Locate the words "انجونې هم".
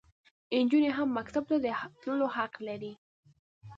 0.55-1.07